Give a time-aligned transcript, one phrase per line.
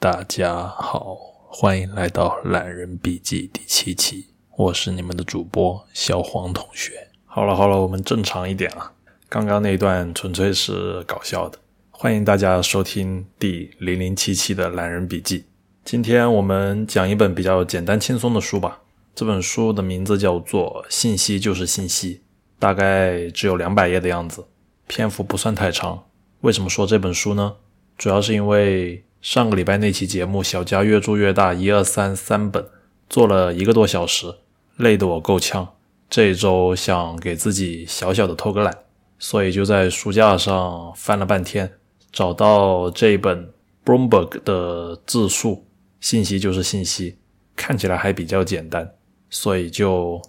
[0.00, 1.14] 大家好，
[1.46, 7.08] 欢迎来到《懒人笔记》第七期，我是你们的主播小黄同学。
[7.26, 8.90] 好了好了，我们正常一点啊，
[9.28, 11.58] 刚刚那一段纯粹是搞笑的。
[11.90, 15.40] 欢迎大家收听第零零七期的《懒人笔记》。
[15.84, 18.80] 今天我们讲一本比较简单轻松的书吧。
[19.14, 22.14] 这本书的名字叫做《信息就是信息》，
[22.58, 24.46] 大概只有两百页的样子，
[24.86, 26.04] 篇幅不算太长。
[26.40, 27.56] 为什么说这本书呢？
[27.98, 32.66] 主要是因为上个礼拜那期节目《小家越做越大》，一二三三本
[33.10, 34.34] 做了一个多小时，
[34.76, 35.74] 累得我够呛。
[36.08, 38.74] 这周想给自己小小的偷个懒，
[39.18, 41.70] 所以就在书架上翻了半天，
[42.10, 43.52] 找到这本
[43.84, 45.66] Bloomberg 的自述，
[46.00, 47.18] 信息就是信息，
[47.54, 48.94] 看起来还比较简单，
[49.28, 50.22] 所以就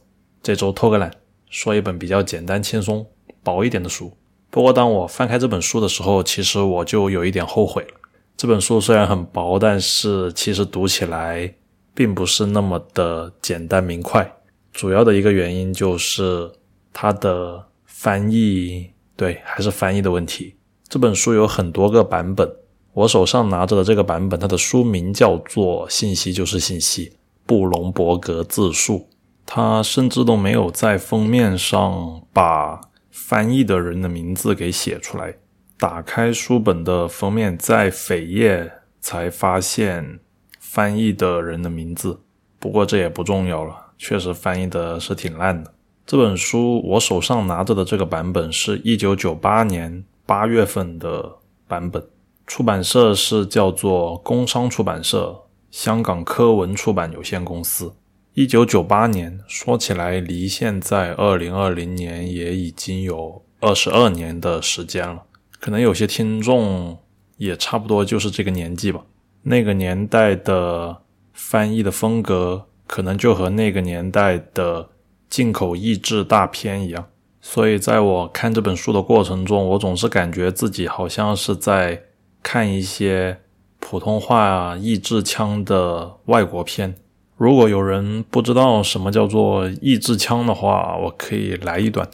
[0.43, 1.09] 这周偷个懒，
[1.49, 3.07] 说一本比较简单、轻松、
[3.41, 4.17] 薄一点的书。
[4.49, 8.00] 不过，当我翻开这本书的时候，其实我就有一点后悔了。
[8.41, 11.53] 这本书虽然很薄，但是其实读起来
[11.93, 14.35] 并不是那么的简单明快。
[14.73, 16.51] 主要的一个原因就是
[16.91, 20.55] 它的翻译，对，还是翻译的问题。
[20.89, 22.51] 这本书有很多个版本，
[22.93, 27.09] 我手上拿着的这个版本，它的书名叫做《信息就是信息》，
[27.45, 29.07] 布隆伯格自述。
[29.45, 32.81] 他甚至都没有在封面上把。
[33.11, 35.35] 翻译的人的名字给写出来。
[35.81, 40.19] 打开书本的封面，在扉页才发现
[40.59, 42.19] 翻译的人的名字。
[42.59, 45.73] 不过这也不重要了，确实翻译的是挺烂的。
[46.05, 51.37] 这本书我手上拿着的这个版本是一九九八年八月份的
[51.67, 52.07] 版本，
[52.45, 55.35] 出版社是叫做工商出版社，
[55.71, 57.91] 香港科文出版有限公司。
[58.35, 65.23] 一九九八年，说起来离现在二零二零年也已经有二十二年的时间了。
[65.61, 66.97] 可能有些听众
[67.37, 69.01] 也差不多就是这个年纪吧。
[69.43, 74.89] 那个年代的翻译的风格，可能就和那个年代的
[75.29, 77.07] 进口译制大片一样。
[77.41, 82.03] 所以在我看这本书的过程中，我总是感觉自己好像是在
[82.43, 83.39] 看一些
[83.79, 86.95] 普通话译制腔的外国片。
[87.37, 92.07] 如果有人不知道什么叫做译制枪的话，我可以来一段。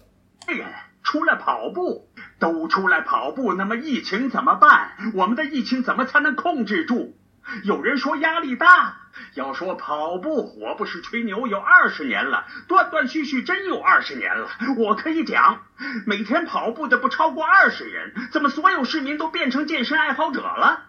[1.04, 2.07] 出来跑步，
[2.40, 4.92] 都出来跑步，那么疫情怎么办？
[5.14, 7.16] 我们的疫情怎么才能控制住？
[7.64, 8.98] 有人说压力大，
[9.36, 14.50] 要说跑步，我不是吹牛，有二十年了，断断续续真有二十年了。
[14.78, 15.62] 我可以讲，
[16.06, 20.82] 每天跑步的不超过二十人，怎么所有市民都变成健身爱好者了？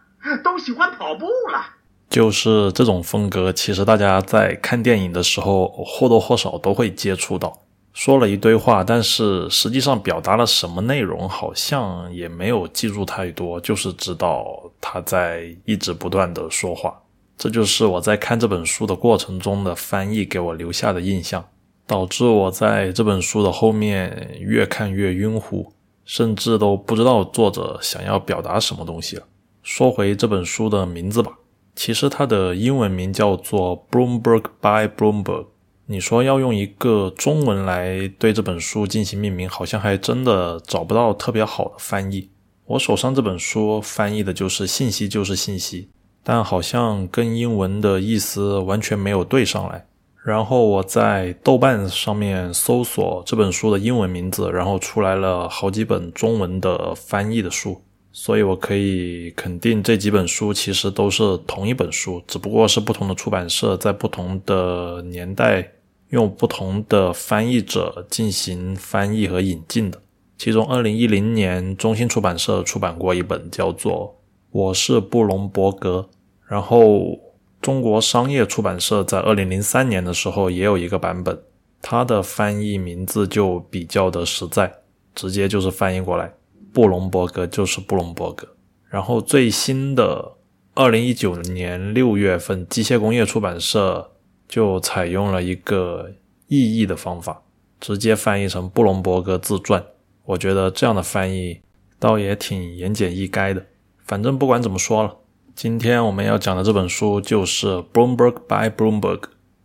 [0.42, 1.75] 都喜欢跑步了？
[2.10, 7.56] 就是这种风格，其实大家在看电影的时候或多或少都会接触到。
[7.98, 16.97] 说了一堆话，但是实际上表达了什么内容，好像也没有记住太多，就是知道他在一直不断的说话。
[17.37, 21.44] 这就是我在看这本书的过程中的翻译给我留下的印象，
[21.88, 25.72] 导致我在这本书的后面越看越晕乎，
[26.04, 29.25] 甚至都不知道作者想要表达什么东西了。
[29.64, 31.32] 说回这本书的名字吧。
[31.75, 35.44] 其实它的英文名叫做《Bloomberg by Bloomberg》。
[35.91, 42.28] 你说要用一个中文来对这本书进行命名，好像还真的找不到特别好的翻译。
[42.66, 45.88] 我手上这本书翻译的就是“信息就是信息”，
[46.22, 49.87] 但好像跟英文的意思完全没有对上来。
[50.22, 57.81] 然后我在豆瓣上面搜索这本书的英文名字，然后出来了好几本中文的翻译的书。
[58.12, 65.66] 所以，我可以肯定这几本书其实都是同一本书，只不过是不同的出版社在不同的年代
[66.10, 70.00] 用不同的翻译者进行翻译和引进的。
[70.36, 73.93] 其中，二零一零年中信出版社出版过一本叫做
[74.50, 76.08] 《我是布隆伯格》，
[76.46, 77.19] 然后
[77.60, 81.37] 中国商业出版社在二零零三年的时候也有一个版本，
[81.82, 84.72] 它的翻译名字就比较的实在，
[85.14, 86.32] 直接就是翻译过来。
[86.72, 88.46] 布隆伯格就是布隆伯格，
[88.88, 90.37] 然后最新的
[90.75, 94.12] 二零一九年六月份，机械工业出版社
[94.49, 96.11] 就采用了一个
[96.47, 97.43] 意译的方法，
[97.79, 99.85] 直接翻译成布隆伯格自传。
[100.25, 101.61] 我觉得这样的翻译
[101.99, 103.67] 倒也挺言简意赅的。
[104.05, 105.17] 反正不管怎么说了，
[105.55, 109.21] 今天我们要讲的这本书就是《Bloomberg by Bloomberg》，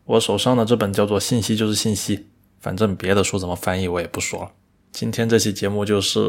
[0.06, 2.18] 我手上的这本叫做《信息就是信息》。
[2.60, 4.52] 反正别的书怎么翻译我也不说了。
[4.92, 6.20] 今天这期节目就是。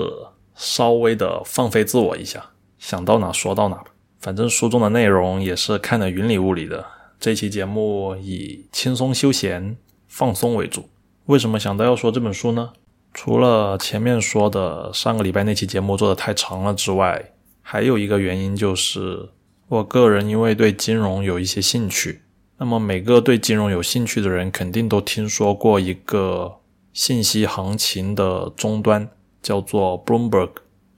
[0.56, 3.86] 稍微的放飞自我一下，想到哪说到哪吧。
[4.20, 6.86] 反正书中的内容也是看得云里雾里的。
[7.18, 9.76] 这期节目以轻松休闲、
[10.08, 10.88] 放松为主。
[11.26, 12.72] 为什么想到要说这本书呢？
[13.12, 17.32] 除了前面说的上个礼拜那期节目做的太长了之外，
[17.62, 19.30] 还有一个原因就是
[19.68, 22.22] 我个人因为对金融有一些兴趣，
[22.58, 26.56] 那么每个对金融有兴趣的人肯定都听说过一个
[26.92, 29.08] 信息行情的终端，
[29.40, 30.50] 叫做 Bloomberg。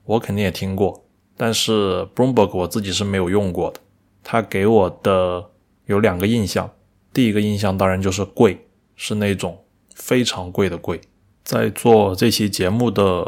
[0.04, 1.04] 我肯定也听过，
[1.36, 3.80] 但是 Bloomberg 我自己是没有用过的。
[4.24, 5.50] 它给我的
[5.86, 6.70] 有两个印象，
[7.12, 11.00] 第一个印象当然就是贵，是那种非常贵的贵。
[11.44, 13.24] 在做这期节目的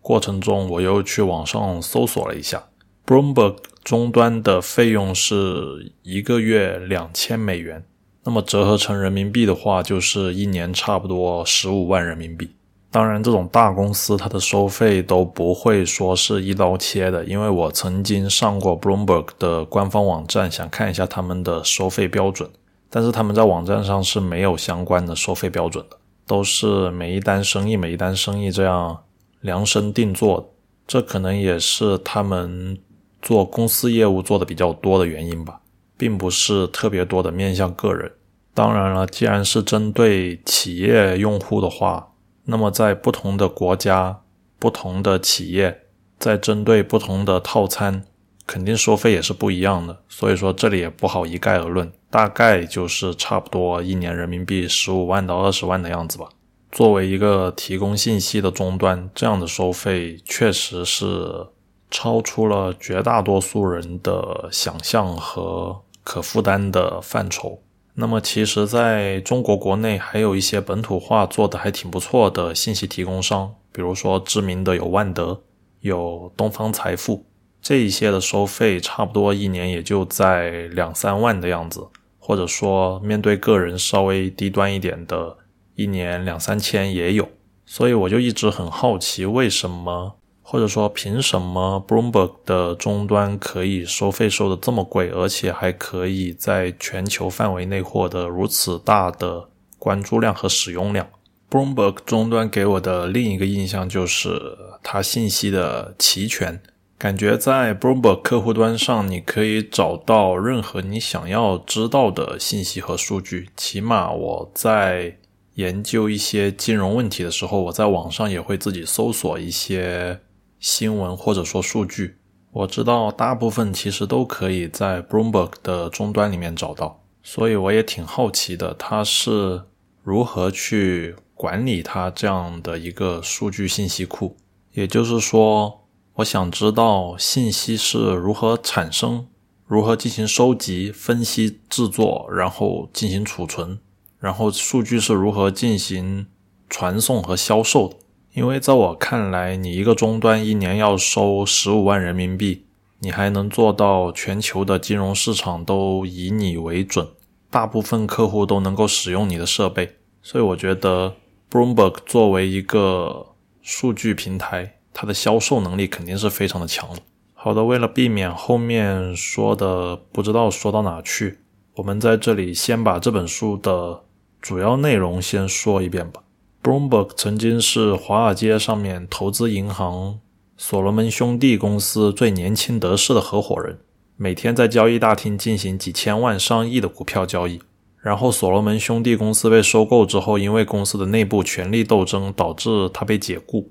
[0.00, 2.68] 过程中，我又去网上搜索了一下。
[3.06, 7.84] Bloomberg 终端的费用是一个月两千美元，
[8.24, 12.50] 那么折合成人民币的话，就是一年差不多十五万人民币。
[12.90, 22.50] 当然，这种大公司它的收费都不会说是一刀切的，因为我曾经上过 Bloomberg 的官方网站，想看一下他们的收费标准，
[22.88, 25.96] 但是他们在网站上是没有相关的收费标准的，
[26.26, 29.04] 都是每一单生意每一单生意这样
[29.40, 30.52] 量身定做，
[30.86, 32.78] 这可能也是他们。
[33.22, 35.60] 做公司业务做的比较多的原因吧，
[35.98, 38.10] 并不是特别多的面向个人。
[38.54, 42.09] 当然了，既然是针对企业用户的话，
[42.44, 44.20] 那么在不同的国家、
[44.58, 45.82] 不同的企业，
[46.18, 48.04] 在针对不同的套餐，
[48.46, 50.02] 肯定收费也是不一样的。
[50.08, 56.28] 所以说这里也不好一概而论，大概就是差不多一年人民币十五万到二十万的样子吧。
[56.70, 61.46] 作为一个提供信息的终端，这样的收费确实是。
[61.92, 67.60] 超出了绝大多数人的想象和可负担的范畴。
[67.94, 75.42] 那么，其实在中国国内还有一些本土化做的还挺不错的信息提供商，比如说知名的有万德、
[75.80, 77.26] 有东方财富
[77.60, 81.86] 这一些的收费，差不多一年也就在两三万的样子，
[82.18, 85.36] 或者说面对个人稍微低端一点的，
[85.74, 87.28] 一年两三千也有。
[87.66, 90.16] 所以我就一直很好奇，为什么？
[90.50, 99.48] 或者说，凭什么 Bloomberg 的终端可以收费收的这么贵，而且还可以在全球范围内获得如此大的
[99.78, 101.08] 关注量和使用量
[101.48, 106.60] ？Bloomberg 终端给我的另一个印象就是它信息的齐全，
[106.98, 113.50] 感觉在 Bloomberg 客户端上，你可以找到任何你想要知道的信息和数据。
[113.56, 115.18] 起码我在
[115.54, 120.18] 研究一些金融问题的时候，我在网上也会自己搜索一些。
[120.60, 122.18] 新闻或者说数据，
[122.52, 129.62] 我知道大部分其实都可以在 Bloomberg 的终端里面找到，所以我也挺好奇的，它是
[130.02, 134.36] 如何去管理它这样的一个数据信息库。
[134.72, 135.86] 也就是说，
[136.16, 139.26] 我想知道信息是如何产生、
[139.66, 143.78] 如何进行收集、分析、制作，然后进行储存，
[144.18, 146.26] 然后数据是如何进行
[146.68, 147.96] 传送和销售的。
[148.32, 152.64] 因为在我看来，你一个终端一年要收十五万人民币，
[153.00, 157.08] 你还能做到全球的金融市场都以你为准，
[157.50, 161.14] 大部分客户都能够使用你的设备，所以我觉得
[161.50, 163.26] Bloomberg 作为一个
[163.62, 166.88] 数据平台，它的销售能力肯定是非常的强。
[167.34, 171.38] 好的，为了避免后面说的不知道说到哪去，
[171.74, 174.02] 我们在这里先把这本书的
[174.40, 176.22] 主要内容先说一遍吧。
[176.62, 180.20] Bloomberg 曾经是华尔街上面投资银行
[180.58, 183.78] 所罗门兄弟公司最年轻得势的合伙人，
[184.18, 187.62] 每天在交易大厅进行几千万、上亿的股票交易。
[188.02, 193.70] 然后所罗门兄弟公司被收购之后，因为公司的内部权力斗争导致他被解雇，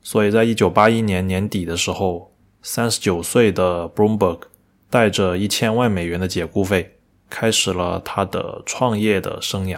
[0.00, 2.32] 所以在一九八一年年底的时候，
[2.62, 4.40] 三十九岁的 Bloomberg
[4.88, 6.96] 带着一千万美元的解雇费，
[7.28, 9.76] 开始了他的创业的生涯，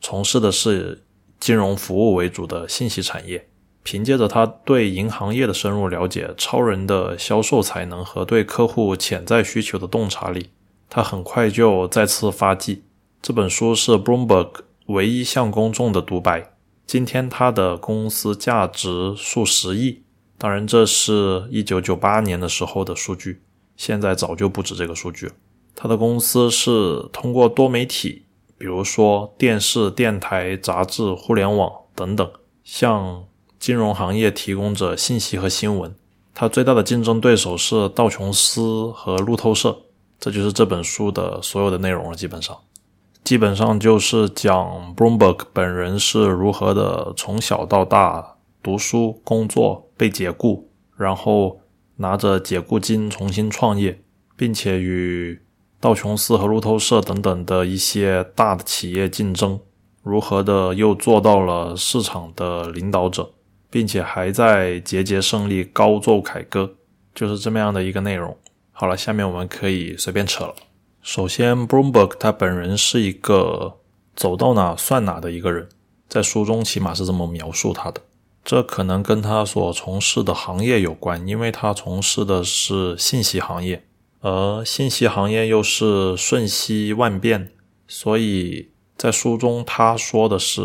[0.00, 1.04] 从事的是。
[1.40, 3.48] 金融服务为主的信息产业，
[3.82, 10.50] 凭借着他对银行业的深入了解、超人的销售才能和对客户潜在需求的洞察力，
[10.90, 12.82] 他很快就再次发迹。
[13.22, 14.50] 这本书是 Bloomberg
[14.86, 16.52] 唯一向公众的独白。
[16.86, 20.02] 今天他的公司价值数十亿，
[20.36, 23.42] 当然这是一九九八年的时候的数据，
[23.76, 25.32] 现在早就不止这个数据了。
[25.74, 28.24] 他的公司是通过多媒体。
[28.58, 32.28] 比如说电视、电台、杂志、互联网等等，
[32.64, 33.24] 向
[33.60, 35.94] 金融行业提供着信息和新闻。
[36.34, 39.78] 它最大的竞争对手是道琼斯和路透社。
[40.18, 42.16] 这就是这本书的所有的内容了。
[42.16, 42.58] 基本上，
[43.22, 51.60] 基本上就是讲 Bloomberg 本人是如何的从小到大读书、工作、被解雇，然后
[51.94, 54.02] 拿着解雇金重新创业，
[54.36, 55.40] 并且与。
[55.80, 59.60] 道琼斯和路透社等等的一些大的企业竞争，
[60.02, 63.30] 如何的又做到了市场的领导者，
[63.70, 66.74] 并且还在节节胜利、高奏凯歌，
[67.14, 68.36] 就是这么样的一个内容。
[68.72, 70.54] 好了，下面我们可以随便扯了。
[71.00, 73.78] 首先，Bloomberg 他本人是一个
[74.16, 75.68] 走到哪算哪的一个人，
[76.08, 78.00] 在书中起码是这么描述他的。
[78.44, 83.84] 这可能跟他所从事的行业有关，因为他从事的是信息行业，
[84.20, 87.52] 而信息行业又是瞬息万变，
[87.86, 90.60] 所以在书中他说的是，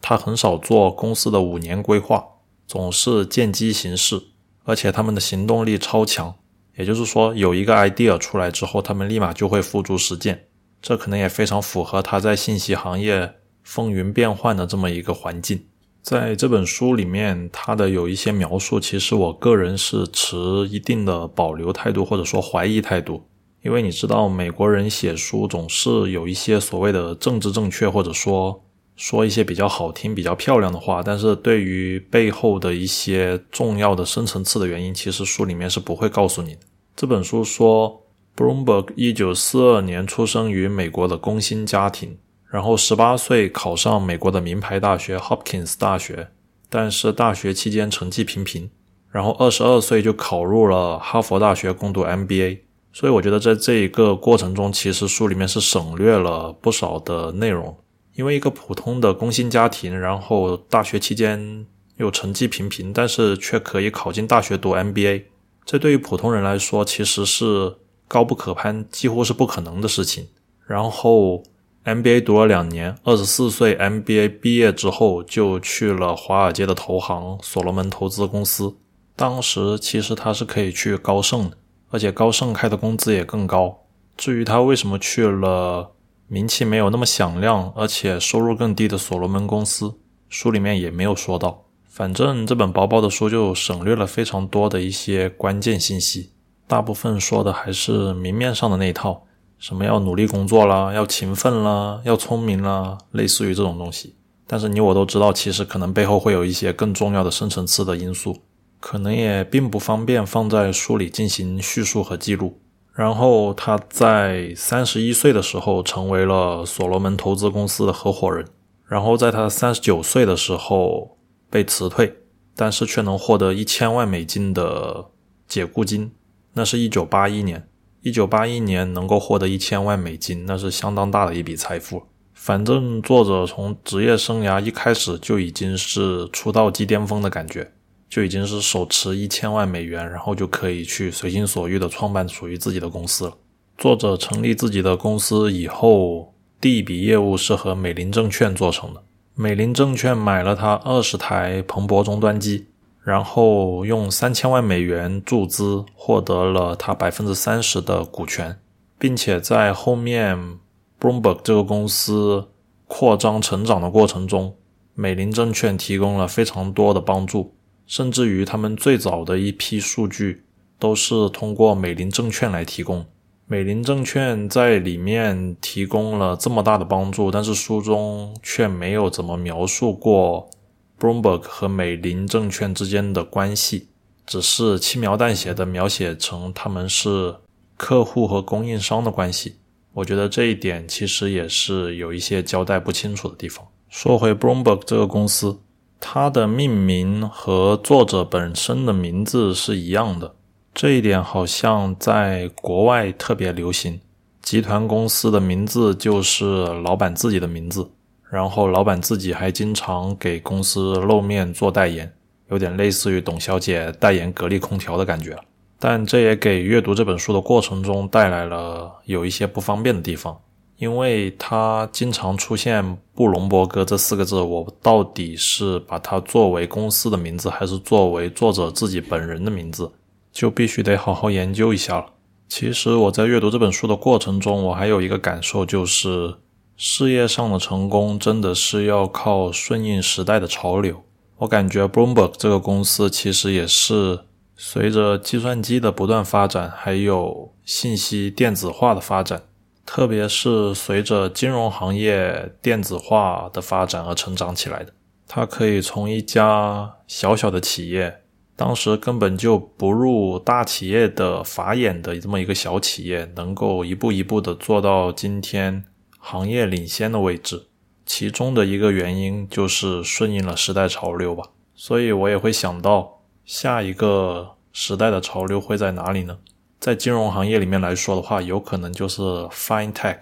[0.00, 2.24] 他很少做公司的五年规划，
[2.66, 4.28] 总是见机行事，
[4.64, 6.36] 而且他们的行动力超强，
[6.76, 10.46] 也就是说，有一个 idea 出来之后，他们立马就会付诸实践，
[10.80, 15.66] 这可能也非常符合他在信息行业风云变幻的这么一个环境。
[16.06, 20.36] 在这本书里面，它的有一些描述，其实我个人是持
[20.70, 23.24] 一定的保留态度，或者说怀疑态度。
[23.64, 28.62] 因为你知道，美国人写书总是有一些所谓的政治正确，或者说
[28.94, 36.60] 说一些比较好听、比较漂亮的话，但是对于背后的一些重要的深层次的原因，其实书里面是不会告诉你的。
[36.94, 38.04] 这本书说
[38.36, 42.16] ，Bloomberg 一九四二年出生于美国的工薪家庭。
[42.48, 46.28] 然后十八岁考上美国的名牌大学 Hopkins 大学，
[46.70, 48.70] 但是大学期间成绩平平。
[49.10, 52.60] 然后二十二岁就考入了哈佛大学攻读 MBA。
[52.92, 57.76] 所以我觉得在这一个过程中，其实书里面是省略了不少的内容。
[58.14, 65.24] 因为一个普通的工薪家庭，然后大学期间又成绩平平，但是却可以考进大学读 MBA，
[65.64, 67.76] 这对于普通人来说其实是
[68.06, 70.28] 高不可攀，几乎是不可能的事情。
[70.66, 71.42] 然后。
[71.86, 78.74] MBA 读了两年，二十四岁 MBA 毕业之后就去了华尔街的投行所罗门投资公司。
[79.14, 81.56] 当时其实他是可以去高盛的，
[81.90, 83.84] 而且高盛开的工资也更高。
[84.16, 85.92] 至于他为什么去了
[86.26, 89.94] 名气没有那么响亮，而且收入更低的所罗门公司，
[90.28, 91.66] 书里面也没有说到。
[91.84, 96.32] 反正这本薄薄的书就省略了非常多的一些关键信息，
[96.66, 99.22] 大部分说的还是明面上的那一套。
[99.58, 104.14] 什么要努力工作啦，要勤奋啦，要聪明啦，类似于这种东西。
[104.46, 108.36] 但是你我都知道，其实可能背后会有一些更重要的深层次的因素，
[108.78, 112.60] 可能也并不方便放在书里进行叙述和记录。
[112.92, 118.46] 然后他在三十一岁的时候成为了所罗门投资公司的合伙人，
[118.86, 121.18] 然后在他三十九岁的时候
[121.50, 122.16] 被辞退，
[122.54, 125.06] 但是却能获得一千万美金的
[125.48, 126.12] 解雇金，
[126.54, 127.68] 那是一九八一年。
[128.06, 132.04] 一九八一年能够获得一千万美金，那是相当大的一笔财富。
[132.34, 137.72] 反正作者从职业生涯一开始就已经是出道即巅峰的感觉，
[138.08, 143.36] 就已经是手持一千万美元，然后就可以去随心所欲的创办属于自己的公司了。
[143.76, 149.02] 作者成立自己的公司以后，第一笔业务是和美林证券做成的，
[149.34, 152.66] 美林证券买了他二十台彭博终端机。
[153.06, 158.58] 然后用三千万美元注资，获得了他百分之三十的股权，
[158.98, 160.58] 并且在后面
[161.00, 162.48] Bloomberg 这个公司
[162.88, 164.56] 扩张成长的过程中，
[164.94, 167.54] 美林证券提供了非常多的帮助，
[167.86, 170.42] 甚至于他们最早的一批数据
[170.80, 173.06] 都是通过美林证券来提供。
[173.46, 180.50] 美林证券在里面提供了这么大的帮助，但是书中却没有怎么描述过。
[180.98, 183.88] Bloomberg 和美林证券之间的关系，
[184.26, 187.34] 只是轻描淡写的描写成他们是
[187.76, 189.56] 客户和供应商的关系。
[189.92, 193.66] 我觉得这一点其实也是有一些交代不清楚的地方。
[193.88, 195.58] 说回 Bloomberg 这个公司，
[196.00, 200.34] 它的命名和作者本身的名字是一样的，
[200.74, 204.00] 这一点好像在国外特别流行。
[204.42, 207.90] 集团公司的名字就是老板自己的名字。
[208.28, 212.12] 然后老板自己还经常给公司露面做代言，
[212.50, 215.38] 有点类似于董小姐代言格力空调的感觉。
[215.78, 220.36] 但这也给阅读这本书的过程中带来了有一些不方便的地方，
[220.78, 229.92] 因为它经常出现“布隆伯格”这四个字，我到底是把它作为公司的名字，还是作为作者自己本人的名字，
[230.32, 232.06] 就必须得好好研究一下了。
[232.48, 236.34] 其实我在阅读这本书的过程中，我还有一个感受就是。
[236.76, 241.02] 事业上的成功真的是要靠顺应时代的潮流。
[241.38, 244.20] 我感觉 Bloomberg 这个公司其实也是
[244.56, 249.42] 随着计算机的不断发展，还有信息电子化的发展，
[249.84, 254.92] 特别是随着金融行业电子化的发展而成长起来的。
[255.26, 258.22] 它可以从一家小小的企业，
[258.54, 265.84] 当时根本就不入大企业的法眼的这么一个小企业，能够一步一步的做到今天。
[266.28, 267.68] 行业领先的位置，
[268.04, 271.50] 其中的一个原因就是顺应了时代潮流吧。
[271.76, 276.38] 所以我也会想到，下一个时代的潮流会在哪里呢？
[276.80, 280.18] 在金融行业里面来说的话，有可能就是 FinTech。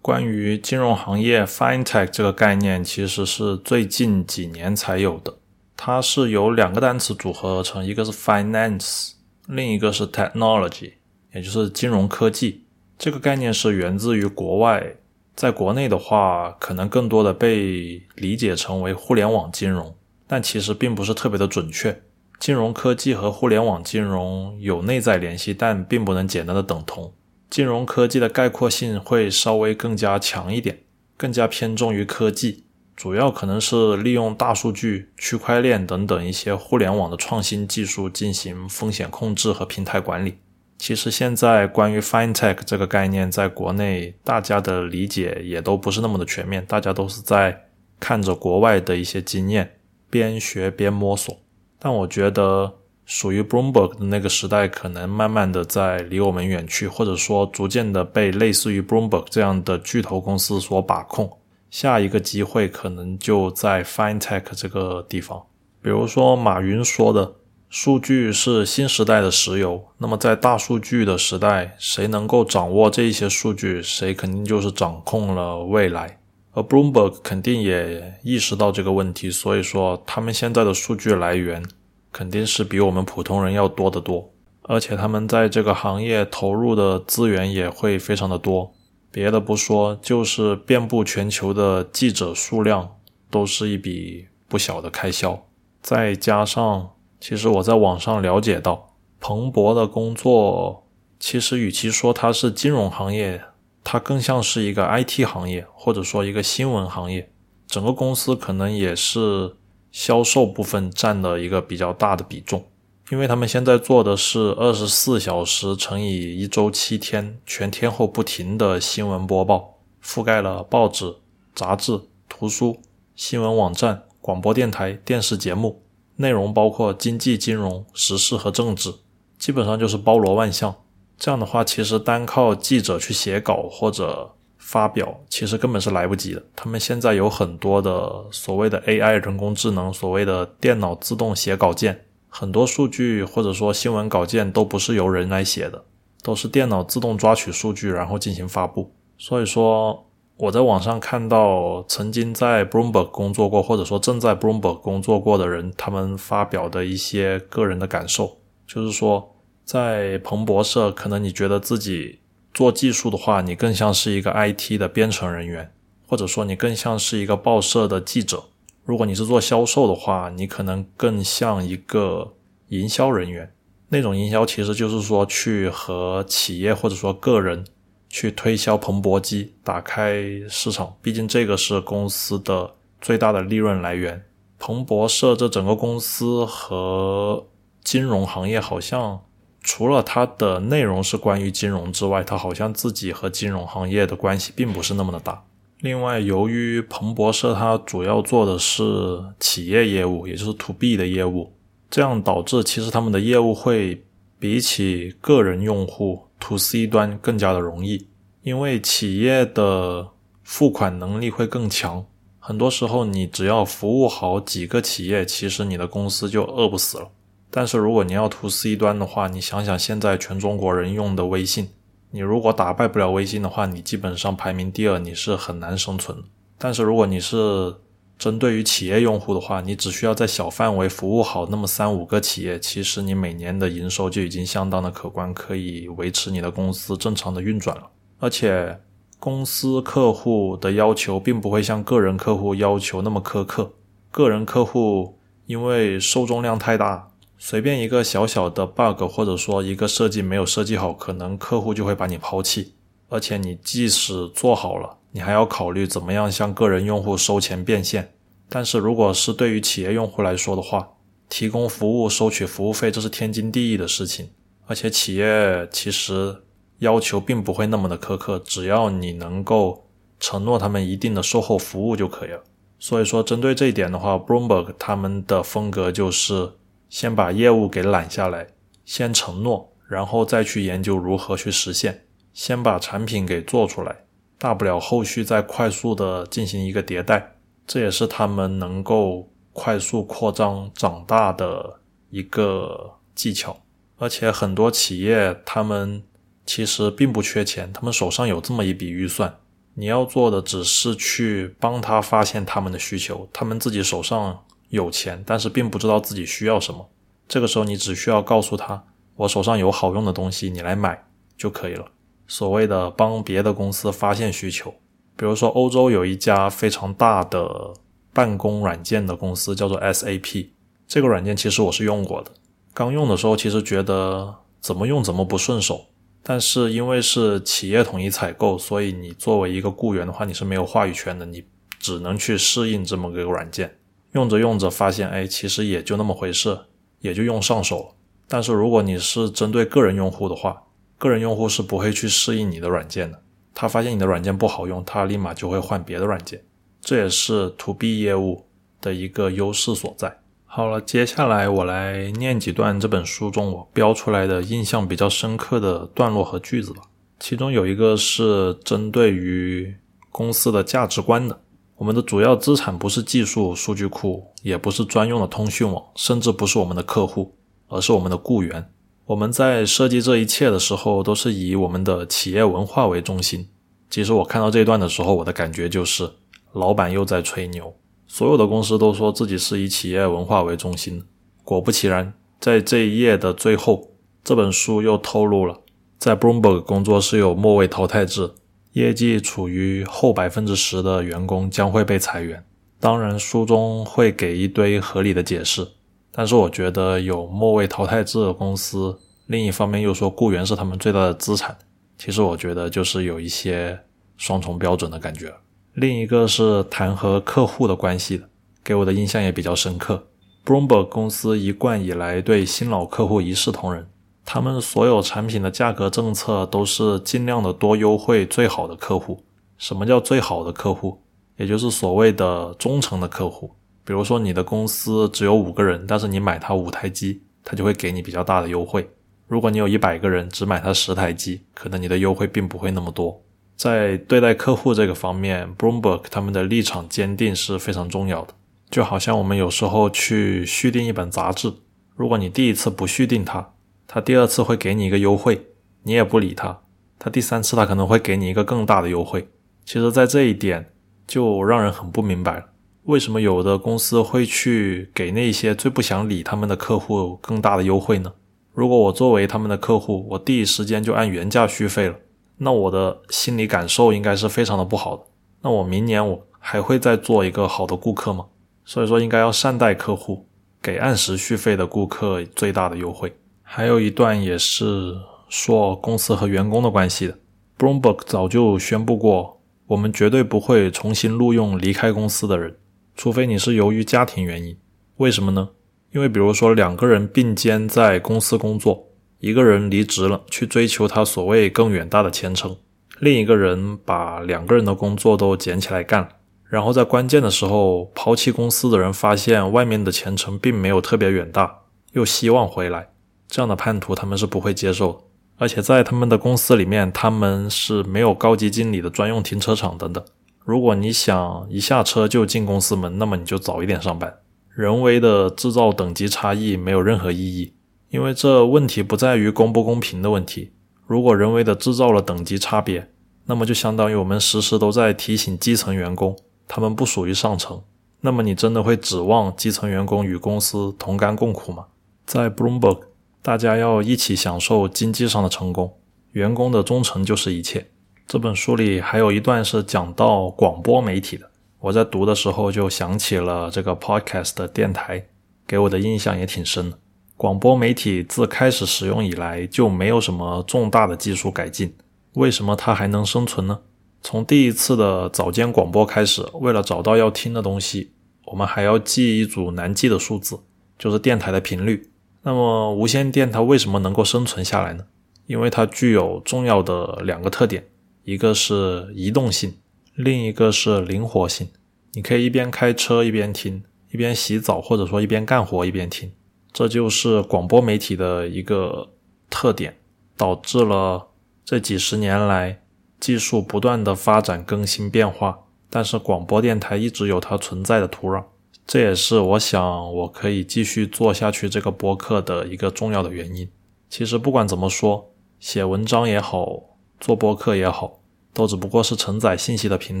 [0.02, 5.38] 关于金融行业 FinTech 这个概念，其实是最近几年才有的。
[5.74, 9.12] 它是由两个单词组合而成，一个是 Finance，
[9.46, 10.92] 另一个是 Technology，
[11.32, 12.66] 也就是金融科技。
[12.98, 14.96] 这个概念是源自于国外，
[15.36, 19.94] 在国内的话，可能更多的被理解成为互联网金融，
[20.26, 22.02] 但其实并不是特别的准确。
[22.40, 27.12] 金融科技和互联网金融有内在联系，但并不能简单的等同。
[27.50, 30.80] 金融科技的概括性会稍微更加强一点，
[31.18, 32.64] 更加偏重于科技，
[32.96, 40.38] 主要可能是利用大数据、区块链等等一些互联网的创新技术进行风险控制和平台管理。
[40.78, 47.64] 其实现在关于 FinTech 这个概念，在国内大家的理解也都不是那么的全面，大家都是在
[47.98, 49.78] 看着国外的一些经验，
[50.10, 51.34] 边学边摸索。
[51.78, 52.72] 但我觉得，
[53.04, 61.30] 属于 Bloomberg 的那个时代，可能慢慢的在离我们远去，或者说逐渐的被类似于 Bloomberg 这样的巨头公司所把控。
[61.70, 65.42] 下一个机会可能就在 FinTech 这个地方。
[65.82, 67.32] 比如说马云说的，
[67.68, 69.84] 数据是新时代的石油。
[69.98, 76.18] 那么在大数据的时代，谁能够掌握这一些数据，谁肯定就是掌控了未来。
[76.52, 81.62] 而 Bloomberg 肯定也意识到这个问题，所以说他们现在的数据来源
[82.10, 84.32] 肯定是比我们普通人要多得多，
[84.62, 88.72] 而且他们在这个行业投入的资源也会非常的多。
[89.10, 92.96] 别的不说，就是遍布全球的记者数量
[93.30, 95.46] 都是一笔不小的开销。
[95.82, 100.86] 再加上，其实我在网上了解到，彭博的工作
[101.18, 103.42] 其实与其说它是金融行业。
[103.88, 107.30] 它更像是一个 IT 行业，或者说一个新闻行业，
[107.68, 109.54] 整个公司可能也是
[109.92, 112.64] 销售部分占了一个比较大的比重，
[113.12, 121.14] 因为他们现在做的是二十四小时乘以一周七天全天候不停的新闻播报，覆盖了报纸、
[121.54, 122.80] 杂志、图书、
[123.14, 125.80] 新闻网站、广播电台、电视节目，
[126.16, 128.92] 内容包括经济、金融、时事和政治，
[129.38, 130.74] 基本上就是包罗万象。
[131.18, 136.42] 这样的话，其实单靠记者去写稿或者发表，其实根本是来不及的。
[136.54, 145.84] 他们现在有很多的所谓的 AI 人工智能，所谓的电脑自动写稿件，很多数据或者说新闻稿件都不是由人来写的，
[146.22, 148.92] 都是电脑自动抓取数据然后进行发布。
[149.18, 150.05] 所以说，
[150.36, 159.32] 我在网上看到曾经在 Bloomberg 工作过或者说正在 Bloomberg 工作过的人，他们发表的一些个人的感受，就是说。
[159.64, 162.20] 在彭博社，可能你觉得自己
[162.54, 165.72] 做技术的话，你更像是一个 IT 的编程人员，
[166.06, 168.44] 或者说你更像是一个报社的记者。
[168.84, 172.34] 如果你是做销售的话，你可能更像一个
[172.68, 173.52] 营销人员。
[173.88, 177.64] 那种营销其实就是说去和企业或者说个人
[178.08, 180.96] 去推销彭博机，打开市场。
[181.00, 184.24] 毕竟这个是公司的最大的利润来源。
[184.58, 187.46] 彭博社这整个公司和
[187.82, 189.20] 金融行业好像。
[189.68, 195.42] 除了它的内容是关于金融之外，它好像自己和金融行业的关系并不是那么的大。
[195.80, 201.52] 另外，由于彭博社它主要做的是企业业务，也就是 to B 的业务，
[201.90, 204.04] 这样导致其实他们的业务会
[204.38, 208.08] 比起个人用户 to C 端更加的容易，
[208.42, 210.08] 因为企业的
[210.42, 212.06] 付款能力会更强。
[212.38, 217.10] 很多时候，你只要服务好几个企业，其实你的公司就饿不死了。
[217.50, 221.70] 但是如果你要 to C 端的话，你想想现在全中国人用的微信，
[222.10, 226.22] 你如果打败不了微信的话，你基本上排名第二，你是很难生存。
[226.58, 227.74] 但是如果你是
[228.18, 237.82] 针对于企业用户的话，你只需要在小范围服务好那么三五个企业，其实你每年的营收就已经相当的可观，可以维持你的公司正常的运转了。
[238.18, 238.80] 而且
[239.18, 243.72] 公司客户的要求并不会像个人客户要求那么苛刻，
[244.10, 247.10] 个人客户因为受众量太大。
[247.38, 252.72] 随便一个小小的 bug，或者说一个设计没有设计好，可能客户就会把你抛弃。
[253.10, 258.12] 而且你即使做好了，你还要考虑怎么样向个人用户收钱变现。
[258.50, 260.90] 但是如果是对于企业用户来说的话，
[261.30, 264.28] 提供服务收取服务费，这是天经地义的事情。
[264.66, 266.42] 而且企业其实
[266.80, 269.86] 要求并不会那么的苛刻，只要你能够
[270.20, 272.42] 承诺他们一定的售后服务就可以了。
[272.78, 276.52] 所以说，针对这一点的话，Bloomberg 他们的风格就是。
[276.88, 278.46] 先把业务给揽下来，
[278.84, 282.04] 先承诺，然后再去研究如何去实现。
[282.32, 284.04] 先把产品给做出来，
[284.38, 287.36] 大不了后续再快速的进行一个迭代。
[287.66, 293.56] 这也是他们能够快速扩张长大的一个技巧。
[293.98, 296.02] 而且很多企业他们
[296.44, 299.38] 其实并不缺钱，他们手上有这么一笔预算，
[299.74, 306.88] 你要做的只是去帮他发现他们的需求，他们自己手上有钱，但是并不知道自己需要什么。
[307.26, 308.84] 这个时候你只需要告诉他，
[309.16, 311.86] 我手上有好用的东西，你来买就可以了。
[312.26, 314.74] 所谓的帮别的公司发现需求，
[315.16, 317.72] 比如说欧洲有一家非常大的
[318.12, 320.48] 办公软件的公司，叫做 SAP。
[320.86, 322.30] 这个软件其实我是用过的，
[322.72, 325.86] 刚用的时候其实觉得怎么用怎么不顺手。
[326.28, 331.44] 但是因为是企业统一采购，所以你作为一个雇员的话，你是没有话语权的，你
[331.78, 333.78] 只能去适应这么个软件。
[334.10, 336.58] 用着用着发现，哎，其实也就那么回事，
[336.98, 337.94] 也就用上手了。
[338.26, 340.64] 但是如果你是针对个人用户的话，
[340.98, 343.22] 个人用户是不会去适应你的软件的，
[343.54, 346.42] 他发现你的软件不好用，他立马就会换别的软件，
[346.80, 348.46] 这也是 To B 业务
[348.80, 350.18] 的一个优势所在。
[350.44, 356.82] 好了，接下来我来念几段这本书中我标出来的印象比较深刻的段落和句子吧。
[357.20, 359.76] 其中有一个是针对于
[360.10, 361.38] 公司的价值观的，
[361.76, 367.34] 我们的主要资产不是技术数据库，也不是专用的通讯网，甚至不是我们的客户，
[367.68, 368.70] 而是我们的雇员。
[369.06, 373.48] 我们在设计这一切的时候，都是以我们的企业文化为中心。
[373.88, 376.10] 其实我看到这一段的时候，我的感觉就是，
[376.52, 377.76] 老板又在吹牛。
[378.08, 381.04] 所有的公司都说自己是以企业文化为中心。
[381.44, 383.92] 果不其然，在这一页的最后，
[384.24, 385.60] 这本书又透露了，
[385.98, 388.32] 在 Bloomberg 工作是有末位淘汰制，
[388.72, 392.44] 业绩处于后百分之十的员工将会被裁员。
[392.80, 395.68] 当然，书中会给一堆合理的解释。
[396.16, 401.54] 但是我觉得有末位淘汰制的公司，另一方面又说雇员是他们最大的资产，
[401.98, 403.78] 其实我觉得就是有一些
[404.16, 405.34] 双重标准的感觉。
[405.74, 408.26] 另一个是谈和客户的关系的，
[408.64, 410.06] 给我的印象也比较深刻。
[410.42, 413.86] Bloomberg 公司一贯以来对新老客户一视同仁，
[414.24, 419.22] 他们所有产品的价格政策都是尽量的多优惠最好的客户。
[419.58, 421.02] 什么叫最好的客户？
[421.36, 423.50] 也就是所谓的忠诚的客户。
[423.86, 428.90] 比如说，你的公司只有五个人，但是你买它五台机，它就会给你比较大的优惠。
[429.28, 433.22] 如果你有一百个人，只买它十台机，可能你的优惠并不会那么多。
[433.56, 438.34] 在对待客户这个方面，Bloomberg 他们的立场坚定是非常重要的。
[438.68, 441.54] 就好像我们有时候去续订一本杂志，
[441.94, 443.52] 如果你第一次不续订它，
[443.86, 445.46] 它第二次会给你一个优惠，
[445.84, 446.58] 你也不理它，
[446.98, 449.28] 它第三次它可能会给你一个更大的优惠。
[449.64, 450.72] 其实，在这一点
[451.06, 452.46] 就让人很不明白了。
[452.86, 458.12] 为什么有的公司会去给那些最不想理他们的客户更大的优惠呢？
[458.54, 461.96] 如果我作为他们的客户，我第一时间就按原价续费了，
[462.38, 465.02] 那我的心理感受应该是非常的不好的。
[465.42, 468.26] 那我明年我还会再做一个好的顾客吗？
[468.64, 470.24] 所以说应该要善待客户，
[470.62, 473.12] 给按时续费的顾客最大的优惠。
[473.42, 474.94] 还有一段也是
[475.28, 477.18] 说公司和员工的关系的
[477.58, 482.56] ，Bloomberg 早就宣布过，我们绝对不会重新录用离开公司的人。
[482.96, 484.56] 除非你是由于家庭原因，
[484.96, 485.50] 为什么呢？
[485.92, 492.56] 因为比如说两个人并肩在公司工作，一个人离职了去追求他所谓更远大的前程，
[492.98, 496.08] 另一个人把两个人的工作都捡起来干，
[496.48, 501.60] 然后在关键的时候抛弃公司的人发现外面的前程并没有特别远大，
[501.92, 502.88] 又希望回来，
[503.28, 504.98] 这样的叛徒他们是不会接受的。
[505.38, 510.02] 而且在他们的公司里面，他们是没有高级经理的专用停车场等等。
[510.46, 514.20] 如果你想一下车就进公司门，那么你就早一点上班。
[514.54, 517.52] 人为的制造等级差异没有任何意义，
[517.90, 520.52] 因为这问题不在于公不公平的问题。
[520.86, 522.92] 如果人为的制造了等级差别，
[523.24, 527.60] 那么就相当于我们时时都在提醒基层员工，他们不属于上层。
[528.02, 531.66] 那么你真的会指望基层员工与公司同甘共苦吗？
[532.04, 532.82] 在 Bloomberg，
[533.20, 535.74] 大家要一起享受经济上的成功，
[536.12, 537.66] 员工的忠诚就是一切。
[538.06, 545.04] 这本书里还有一段是讲到广播媒体的，我在读的时候就想起了这个 podcast 的电台，
[545.44, 546.78] 给我的印象也挺深的。
[547.16, 551.74] 广播媒体自开始使用以来就没有什么重大的技术改进，
[552.12, 553.58] 为什么它还能生存呢？
[554.02, 557.90] 从第一次的早间广播开始，为了找到要听的东西，
[558.26, 560.38] 我们还要记一组难记的数字，
[560.78, 561.90] 就是电台的频率。
[562.22, 564.84] 那么无线电它为什么能够生存下来呢？
[565.26, 567.64] 因为它具有重要的两个特点。
[568.06, 569.54] 一个是移动性，
[569.96, 571.48] 另一个是灵活性。
[571.94, 576.12] 你可以一边开车一边听，一边洗澡或者说一边干活一边听。
[576.52, 578.90] 这就是广播媒体的一个
[579.28, 579.76] 特点，
[580.16, 581.08] 导致了
[581.44, 582.62] 这几十年来
[583.00, 588.24] 技术不断的发展更新变化，但是广播电台一直有它存在的土壤。
[588.64, 593.48] 这也是我想我可以继续做下去这个播客的一个重要的原因。
[593.90, 598.00] 其实不管怎么说，写文章也好，做播客也好，
[598.32, 600.00] 都只不过是承载信息的平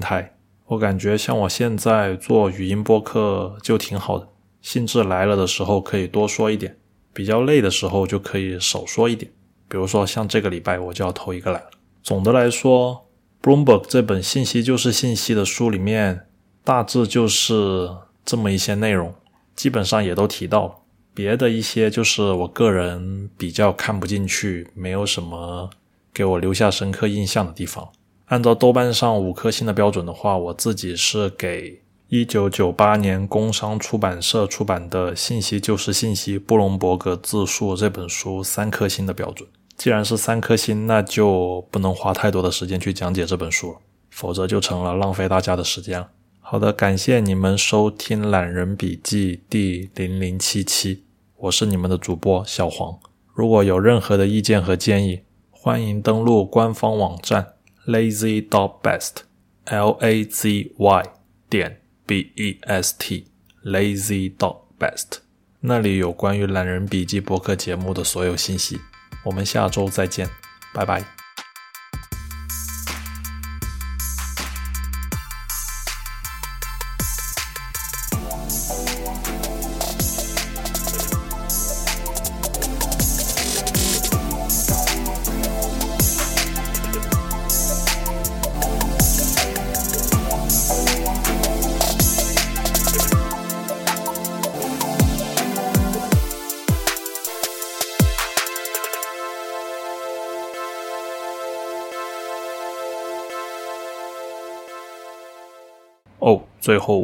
[0.00, 0.36] 台。
[0.66, 4.28] 我感觉像我现在做语音播客就挺好的，
[4.60, 6.76] 兴致来了的时候可以多说一点，
[7.12, 9.30] 比较累的时候就可以少说一点。
[9.68, 11.70] 比如说像这个礼拜我就要偷一个懒了。
[12.02, 13.06] 总的来说，
[13.46, 16.26] 《Bloomberg》这本信息就是信息的书里面，
[16.64, 17.90] 大致就是
[18.24, 19.14] 这么一些内容，
[19.54, 20.74] 基本上也都提到了。
[21.14, 25.70] 别的一些就是我个人比较看不进去，没有什么
[26.16, 27.90] 给我留下深刻印象的地方。
[28.28, 39.46] 按照豆瓣上五颗星的标准的话，我自己是给一九九八年工商出版社出版的《信息就是信息：布隆伯格自述》这本书三颗星的标准。
[39.76, 46.08] 既然是三颗星，那就不能花太多的时间去讲解这本书了，否则就成了浪费大家的时间了。
[46.40, 51.02] 好的，感谢你们收听《懒人笔记》第零零七期，
[51.36, 52.98] 我是你们的主播小黄。
[53.34, 55.20] 如果有任何的意见和建议，
[55.66, 57.54] 欢迎登录官方网站。
[57.88, 59.24] lazy dot best
[59.64, 61.02] l a z y
[61.50, 63.26] 点 b e s t
[63.64, 65.18] lazy dot best
[65.58, 68.78] 那里有关于懒人笔记博客节目的所有信息。
[69.24, 70.28] 我们下周再见，
[70.72, 71.15] 拜拜。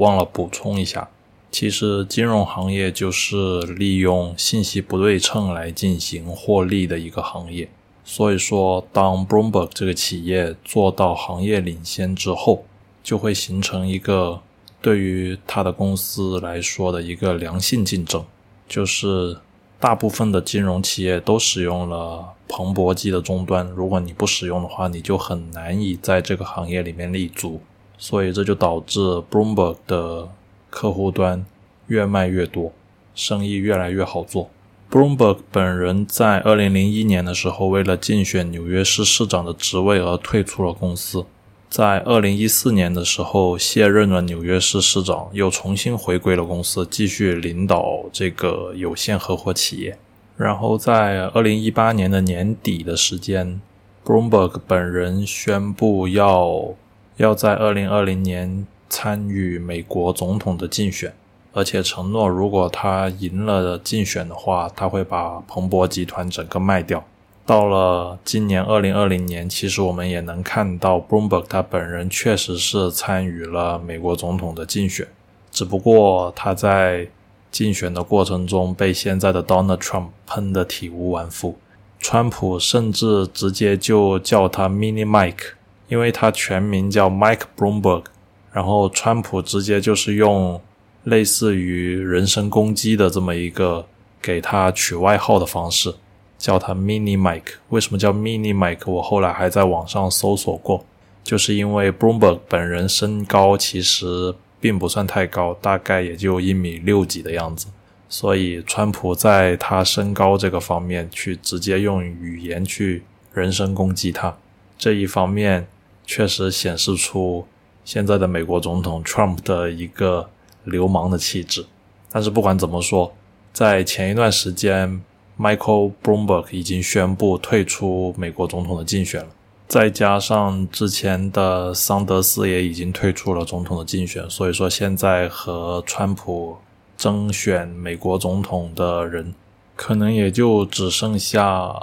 [0.02, 1.08] 忘了补充一下，
[1.50, 7.68] 其实金融行业就是利用信息不对称来进行获利的一个行业。
[8.04, 12.64] 所以说，当 Bloomberg 这个企业做到行业领先之后，
[13.02, 14.40] 就会形成一个
[14.80, 18.24] 对于他的公司来说的一个良性竞争，
[18.68, 19.38] 就是
[19.78, 27.60] 大部分的金融企业都使用了彭博机的终端，如果你不使用的话，你就很难以在这个行业里面立足。
[28.02, 28.98] 所以这就导致
[29.30, 30.28] Bloomberg 的
[30.70, 31.46] 客户端
[31.86, 32.72] 越卖越多，
[33.14, 34.50] 生意越来越好做。
[34.90, 41.24] Bloomberg 本人在2001年的时候，为了竞选纽约市市长的职位而退出了公司。
[41.70, 49.96] 在2014年的时候，卸任了纽约市市长，又重新回归了公司，继续领导这个有限合伙企业。
[50.36, 53.60] 然后在2018年的年底的时间
[54.04, 56.74] ，Bloomberg 本人宣布要。
[57.22, 61.14] 要在二零二零年参与美国总统的竞选，
[61.52, 67.04] 而且承诺，如果他赢了竞选的话，他会把彭博集团整个卖掉。
[67.46, 75.06] 到了今年二零二零年，其实我们也能看到，Bloomberg 他本人确实是参与了美国总统的竞选，
[75.52, 77.06] 只不过他在
[77.52, 81.56] 竞选的过程中被现在的 Donald Trump 喷得体无完肤，
[82.00, 85.52] 川普甚至直接就叫他 Mini Mike。
[85.92, 88.04] 因为他全名叫 Mike Bloomberg，
[88.50, 90.58] 然后川普直接就是用
[91.04, 93.84] 类似于人身攻击的这么一个
[94.22, 95.94] 给他取外号的方式，
[96.38, 97.56] 叫他 Mini Mike。
[97.68, 98.90] 为什么叫 Mini Mike？
[98.90, 100.82] 我后来还在网上搜索过，
[101.22, 107.66] 就是因为 Bloomberg 本人身高其实并不算太高，大概也就一米六几的样子，
[108.08, 113.02] 所以川普在他身高这个方面去直接用语言去
[113.34, 114.34] 人身攻击他，
[114.78, 115.66] 这一方面。
[116.14, 117.46] 确实显示出
[117.86, 120.28] 现在的美国总统 Trump 的一个
[120.64, 121.64] 流氓的气质。
[122.10, 123.14] 但是不管怎么说，
[123.54, 125.02] 在前一段时间
[125.38, 129.28] ，Michael Bloomberg 已经宣布退出美国总统的竞选了。
[129.66, 136.58] 再加上之前的桑德斯也已经退出了总统的竞选，所以说现在和川普
[136.98, 139.32] 争选美国总统的人，
[139.74, 141.74] 可能也就只剩下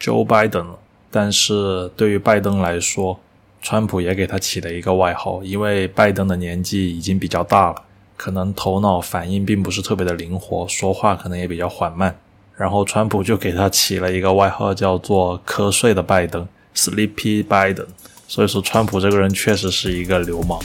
[0.00, 0.78] Joe Biden 了。
[1.10, 3.20] 但是对于拜登来说，
[3.62, 7.82] 川普也给他起了一个外号，因为拜登的年纪已经比较大了，
[8.16, 12.16] 可能头脑反应并不是特别的灵活，说话可能也比较缓慢。
[12.56, 17.86] 然后川普就给他起了一个外号，叫做“瞌睡的拜登 ”（Sleepy Biden）。
[18.28, 20.58] 所以说，川普这个人确实是一个流氓。